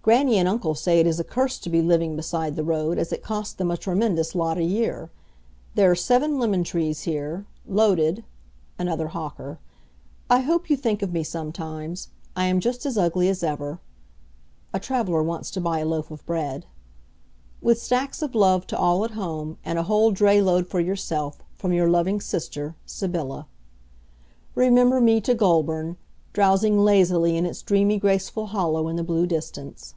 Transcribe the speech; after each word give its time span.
Grannie 0.00 0.38
and 0.38 0.48
uncle 0.48 0.74
say 0.74 1.00
it 1.00 1.06
is 1.06 1.20
a 1.20 1.24
curse 1.24 1.58
to 1.58 1.68
be 1.68 1.82
living 1.82 2.16
beside 2.16 2.56
the 2.56 2.64
road, 2.64 2.96
as 2.96 3.12
it 3.12 3.22
costs 3.22 3.52
them 3.52 3.70
a 3.70 3.76
tremendous 3.76 4.34
lot 4.34 4.56
a 4.56 4.62
year. 4.64 5.10
There 5.74 5.90
are 5.90 5.94
seven 5.94 6.38
lemon 6.38 6.64
trees 6.64 7.02
here, 7.02 7.44
loaded 7.66 8.24
(another 8.78 9.08
hawker). 9.08 9.58
I 10.30 10.40
hope 10.40 10.70
you 10.70 10.78
think 10.78 11.02
of 11.02 11.12
me 11.12 11.22
sometimes. 11.24 12.08
I 12.34 12.46
am 12.46 12.58
just 12.58 12.86
as 12.86 12.96
ugly 12.96 13.28
as 13.28 13.42
ever. 13.42 13.80
(A 14.72 14.80
traveller 14.80 15.22
wants 15.22 15.50
to 15.50 15.60
buy 15.60 15.80
a 15.80 15.84
loaf 15.84 16.10
of 16.10 16.24
bread.) 16.24 16.64
With 17.60 17.78
stacks 17.78 18.22
of 18.22 18.34
love 18.34 18.66
to 18.68 18.78
all 18.78 19.04
at 19.04 19.10
home, 19.10 19.58
and 19.62 19.78
a 19.78 19.82
whole 19.82 20.10
dray 20.10 20.40
load 20.40 20.68
for 20.68 20.80
yourself, 20.80 21.42
from 21.58 21.74
your 21.74 21.90
loving 21.90 22.22
sister, 22.22 22.74
Sybylla. 22.86 23.46
Remember 24.54 25.02
me 25.02 25.20
to 25.20 25.34
Goulburn, 25.34 25.98
drowsing 26.32 26.78
lazily 26.82 27.36
in 27.36 27.44
its 27.44 27.60
dreamy 27.60 27.98
graceful 27.98 28.46
hollow 28.46 28.88
in 28.88 28.96
the 28.96 29.04
blue 29.04 29.26
distance. 29.26 29.94